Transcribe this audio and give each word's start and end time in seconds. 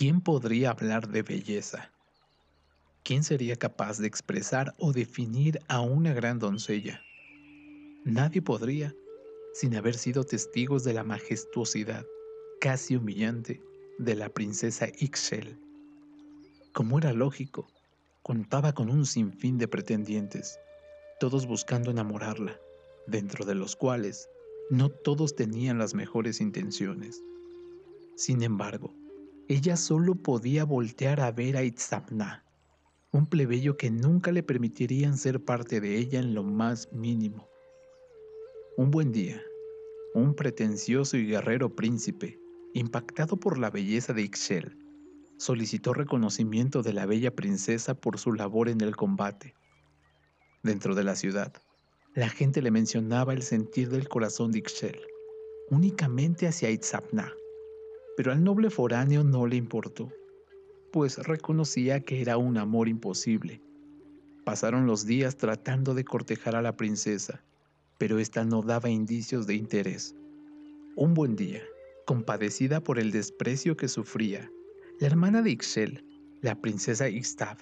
¿quién 0.00 0.22
podría 0.22 0.70
hablar 0.70 1.08
de 1.08 1.22
belleza? 1.22 1.92
¿Quién 3.04 3.22
sería 3.22 3.56
capaz 3.56 3.98
de 3.98 4.06
expresar 4.06 4.72
o 4.78 4.94
definir 4.94 5.60
a 5.68 5.82
una 5.82 6.14
gran 6.14 6.38
doncella? 6.38 7.02
Nadie 8.06 8.40
podría, 8.40 8.96
sin 9.52 9.76
haber 9.76 9.94
sido 9.94 10.24
testigos 10.24 10.84
de 10.84 10.94
la 10.94 11.04
majestuosidad, 11.04 12.06
casi 12.62 12.96
humillante, 12.96 13.60
de 13.98 14.14
la 14.14 14.30
princesa 14.30 14.88
Ixchel. 15.00 15.58
Como 16.72 16.96
era 16.96 17.12
lógico, 17.12 17.68
contaba 18.22 18.72
con 18.72 18.88
un 18.88 19.04
sinfín 19.04 19.58
de 19.58 19.68
pretendientes, 19.68 20.58
todos 21.18 21.46
buscando 21.46 21.90
enamorarla, 21.90 22.58
dentro 23.06 23.44
de 23.44 23.54
los 23.54 23.76
cuales 23.76 24.30
no 24.70 24.88
todos 24.88 25.36
tenían 25.36 25.76
las 25.76 25.92
mejores 25.92 26.40
intenciones. 26.40 27.22
Sin 28.16 28.42
embargo, 28.42 28.94
ella 29.50 29.76
solo 29.76 30.14
podía 30.14 30.64
voltear 30.64 31.20
a 31.20 31.32
ver 31.32 31.56
a 31.56 31.64
Itzamna, 31.64 32.44
un 33.10 33.26
plebeyo 33.26 33.76
que 33.76 33.90
nunca 33.90 34.30
le 34.30 34.44
permitirían 34.44 35.18
ser 35.18 35.44
parte 35.44 35.80
de 35.80 35.96
ella 35.96 36.20
en 36.20 36.34
lo 36.34 36.44
más 36.44 36.92
mínimo. 36.92 37.48
Un 38.76 38.92
buen 38.92 39.10
día, 39.10 39.42
un 40.14 40.36
pretencioso 40.36 41.16
y 41.16 41.26
guerrero 41.26 41.74
príncipe, 41.74 42.38
impactado 42.74 43.38
por 43.38 43.58
la 43.58 43.70
belleza 43.70 44.12
de 44.12 44.22
Ixchel, 44.22 44.78
solicitó 45.36 45.94
reconocimiento 45.94 46.84
de 46.84 46.92
la 46.92 47.06
bella 47.06 47.34
princesa 47.34 47.94
por 47.94 48.20
su 48.20 48.32
labor 48.32 48.68
en 48.68 48.80
el 48.82 48.94
combate. 48.94 49.56
Dentro 50.62 50.94
de 50.94 51.02
la 51.02 51.16
ciudad, 51.16 51.52
la 52.14 52.28
gente 52.28 52.62
le 52.62 52.70
mencionaba 52.70 53.32
el 53.32 53.42
sentir 53.42 53.88
del 53.90 54.08
corazón 54.08 54.52
de 54.52 54.60
Ixchel, 54.60 55.00
únicamente 55.70 56.46
hacia 56.46 56.70
Itzapna, 56.70 57.32
pero 58.20 58.32
al 58.32 58.44
noble 58.44 58.68
foráneo 58.68 59.24
no 59.24 59.46
le 59.46 59.56
importó 59.56 60.12
pues 60.92 61.16
reconocía 61.16 62.00
que 62.00 62.20
era 62.20 62.36
un 62.36 62.58
amor 62.58 62.86
imposible. 62.86 63.62
Pasaron 64.44 64.86
los 64.86 65.06
días 65.06 65.38
tratando 65.38 65.94
de 65.94 66.04
cortejar 66.04 66.54
a 66.54 66.60
la 66.60 66.76
princesa, 66.76 67.42
pero 67.96 68.18
ésta 68.18 68.44
no 68.44 68.60
daba 68.60 68.90
indicios 68.90 69.46
de 69.46 69.54
interés. 69.54 70.14
Un 70.96 71.14
buen 71.14 71.34
día, 71.34 71.62
compadecida 72.04 72.82
por 72.82 72.98
el 72.98 73.10
desprecio 73.10 73.74
que 73.74 73.88
sufría, 73.88 74.50
la 74.98 75.06
hermana 75.06 75.40
de 75.40 75.52
Ixchel, 75.52 76.04
la 76.42 76.60
princesa 76.60 77.08
Ixtab, 77.08 77.56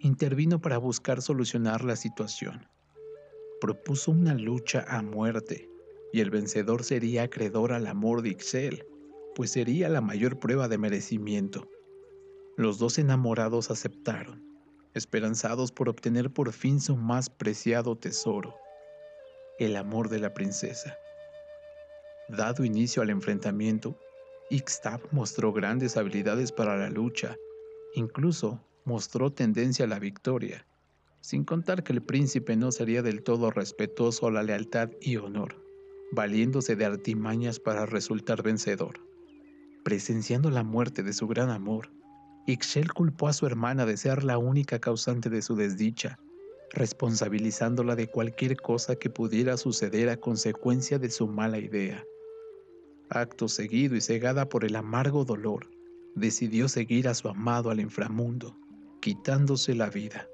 intervino 0.00 0.60
para 0.60 0.78
buscar 0.78 1.22
solucionar 1.22 1.84
la 1.84 1.94
situación. 1.94 2.66
Propuso 3.60 4.10
una 4.10 4.34
lucha 4.34 4.84
a 4.88 5.02
muerte, 5.02 5.68
y 6.12 6.18
el 6.18 6.30
vencedor 6.30 6.82
sería 6.82 7.22
acreedor 7.22 7.70
al 7.70 7.86
amor 7.86 8.22
de 8.22 8.30
Ixchel, 8.30 8.84
pues 9.34 9.50
sería 9.50 9.88
la 9.88 10.00
mayor 10.00 10.38
prueba 10.38 10.68
de 10.68 10.78
merecimiento. 10.78 11.68
Los 12.56 12.78
dos 12.78 12.98
enamorados 12.98 13.70
aceptaron, 13.70 14.42
esperanzados 14.94 15.72
por 15.72 15.88
obtener 15.88 16.30
por 16.30 16.52
fin 16.52 16.80
su 16.80 16.96
más 16.96 17.28
preciado 17.28 17.96
tesoro, 17.96 18.54
el 19.58 19.76
amor 19.76 20.08
de 20.08 20.20
la 20.20 20.34
princesa. 20.34 20.96
Dado 22.28 22.64
inicio 22.64 23.02
al 23.02 23.10
enfrentamiento, 23.10 23.98
Ixtab 24.50 25.00
mostró 25.10 25.52
grandes 25.52 25.96
habilidades 25.96 26.52
para 26.52 26.76
la 26.76 26.90
lucha, 26.90 27.36
incluso 27.94 28.60
mostró 28.84 29.32
tendencia 29.32 29.84
a 29.84 29.88
la 29.88 29.98
victoria, 29.98 30.66
sin 31.20 31.44
contar 31.44 31.82
que 31.82 31.92
el 31.92 32.02
príncipe 32.02 32.54
no 32.56 32.70
sería 32.70 33.02
del 33.02 33.22
todo 33.22 33.50
respetuoso 33.50 34.26
a 34.26 34.30
la 34.30 34.42
lealtad 34.42 34.90
y 35.00 35.16
honor, 35.16 35.56
valiéndose 36.12 36.76
de 36.76 36.84
artimañas 36.84 37.58
para 37.58 37.86
resultar 37.86 38.42
vencedor. 38.42 39.00
Presenciando 39.84 40.48
la 40.48 40.64
muerte 40.64 41.02
de 41.02 41.12
su 41.12 41.28
gran 41.28 41.50
amor, 41.50 41.90
Ixchel 42.46 42.94
culpó 42.94 43.28
a 43.28 43.34
su 43.34 43.44
hermana 43.44 43.84
de 43.84 43.98
ser 43.98 44.24
la 44.24 44.38
única 44.38 44.78
causante 44.78 45.28
de 45.28 45.42
su 45.42 45.56
desdicha, 45.56 46.18
responsabilizándola 46.72 47.94
de 47.94 48.08
cualquier 48.08 48.56
cosa 48.56 48.96
que 48.96 49.10
pudiera 49.10 49.58
suceder 49.58 50.08
a 50.08 50.16
consecuencia 50.16 50.98
de 50.98 51.10
su 51.10 51.26
mala 51.26 51.58
idea. 51.58 52.02
Acto 53.10 53.46
seguido 53.46 53.94
y 53.94 54.00
cegada 54.00 54.48
por 54.48 54.64
el 54.64 54.74
amargo 54.74 55.26
dolor, 55.26 55.68
decidió 56.14 56.66
seguir 56.68 57.06
a 57.06 57.12
su 57.12 57.28
amado 57.28 57.70
al 57.70 57.78
inframundo, 57.78 58.56
quitándose 59.02 59.74
la 59.74 59.90
vida. 59.90 60.26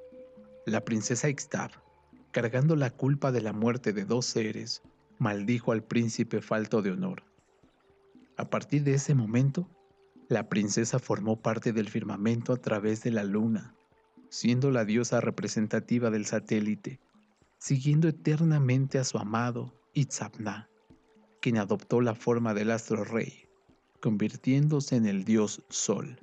La 0.65 0.85
princesa 0.85 1.29
Ixtab, 1.29 1.73
cargando 2.31 2.77
la 2.77 2.91
culpa 2.91 3.33
de 3.33 3.41
la 3.41 3.53
muerte 3.53 3.93
de 3.93 4.05
dos 4.05 4.27
seres, 4.27 4.81
maldijo 5.19 5.73
al 5.73 5.83
príncipe 5.83 6.41
falto 6.41 6.83
de 6.83 6.93
honor. 6.93 7.25
A 8.41 8.49
partir 8.49 8.85
de 8.85 8.95
ese 8.95 9.15
momento, 9.15 9.69
la 10.31 10.49
princesa 10.49 10.99
formó 10.99 11.37
parte 11.37 11.75
del 11.75 11.91
firmamento 11.91 12.55
a 12.55 12.57
través 12.57 13.03
de 13.03 13.11
la 13.11 13.23
luna, 13.23 13.75
siendo 14.31 14.71
la 14.71 14.87
diosa 14.87 15.21
representativa 15.21 16.09
del 16.09 16.25
satélite, 16.25 17.01
siguiendo 17.59 18.09
eternamente 18.09 18.99
a 18.99 19.05
su 19.05 19.19
amado 19.19 19.75
Itzapna, 19.93 20.71
quien 21.43 21.59
adoptó 21.59 22.01
la 22.01 22.15
forma 22.15 22.55
del 22.55 22.71
astro 22.71 23.05
rey, 23.05 23.45
convirtiéndose 24.01 24.97
en 24.97 25.05
el 25.05 25.25
dios 25.25 25.63
Sol. 25.69 26.19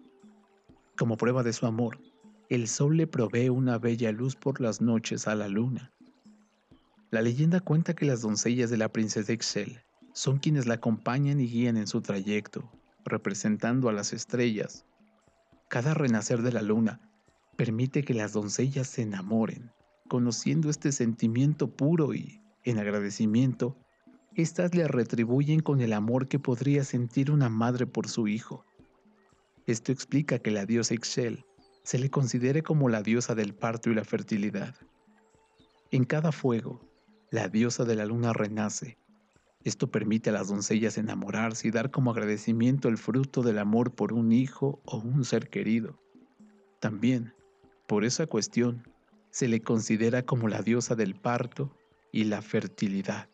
Como 0.98 1.18
prueba 1.18 1.44
de 1.44 1.54
su 1.54 1.68
amor, 1.68 2.00
el 2.50 2.68
sol 2.68 2.98
le 2.98 3.06
provee 3.06 3.50
una 3.50 3.78
bella 3.78 4.12
luz 4.12 4.36
por 4.36 4.60
las 4.60 4.82
noches 4.82 5.28
a 5.28 5.36
la 5.36 5.50
luna. 5.50 5.92
La 7.12 7.22
leyenda 7.22 7.60
cuenta 7.60 7.94
que 7.94 8.08
las 8.08 8.22
doncellas 8.22 8.72
de 8.72 8.78
la 8.78 8.92
princesa 8.92 9.32
Excel 9.34 9.84
son 10.18 10.40
quienes 10.40 10.66
la 10.66 10.74
acompañan 10.74 11.40
y 11.40 11.46
guían 11.46 11.78
en 11.78 11.86
su 11.86 12.02
trayecto, 12.02 12.72
representando 13.06 13.88
a 13.88 13.94
las 13.94 14.14
estrellas. 14.14 14.84
Cada 15.70 15.94
renacer 15.94 16.42
de 16.42 16.52
la 16.52 16.64
luna 16.64 17.00
permite 17.56 18.02
que 18.02 18.16
las 18.16 18.34
doncellas 18.34 18.88
se 18.88 19.04
enamoren, 19.04 19.70
conociendo 20.10 20.72
este 20.72 20.92
sentimiento 20.92 21.70
puro 21.70 22.16
y, 22.16 22.42
en 22.64 22.80
agradecimiento, 22.80 23.78
éstas 24.34 24.74
le 24.74 24.88
retribuyen 24.88 25.60
con 25.60 25.82
el 25.82 25.94
amor 25.94 26.28
que 26.28 26.40
podría 26.40 26.84
sentir 26.84 27.30
una 27.30 27.50
madre 27.50 27.86
por 27.86 28.10
su 28.10 28.28
hijo. 28.28 28.66
Esto 29.68 29.92
explica 29.92 30.40
que 30.40 30.50
la 30.50 30.66
diosa 30.66 30.96
Ixchel 30.96 31.46
se 31.84 32.00
le 32.00 32.10
considere 32.10 32.64
como 32.64 32.90
la 32.90 33.04
diosa 33.04 33.36
del 33.36 33.54
parto 33.54 33.92
y 33.92 33.94
la 33.94 34.04
fertilidad. 34.04 34.74
En 35.92 36.06
cada 36.06 36.32
fuego, 36.32 36.82
la 37.30 37.50
diosa 37.50 37.86
de 37.86 37.94
la 37.94 38.08
luna 38.08 38.34
renace, 38.34 38.98
esto 39.68 39.92
permite 39.92 40.30
a 40.30 40.34
las 40.34 40.48
doncellas 40.48 40.98
enamorarse 40.98 41.68
y 41.68 41.72
dar 41.72 41.92
como 41.92 42.12
agradecimiento 42.12 42.88
el 42.88 42.98
fruto 42.98 43.42
del 43.42 43.60
amor 43.60 43.94
por 43.94 44.14
un 44.14 44.32
hijo 44.32 44.82
o 44.86 44.98
un 44.98 45.26
ser 45.26 45.50
querido. 45.50 46.00
También, 46.80 47.34
por 47.86 48.06
esa 48.06 48.28
cuestión, 48.28 48.88
se 49.30 49.50
le 49.50 49.62
considera 49.62 50.24
como 50.24 50.48
la 50.48 50.62
diosa 50.62 50.96
del 50.96 51.16
parto 51.16 51.76
y 52.14 52.24
la 52.24 52.42
fertilidad. 52.42 53.28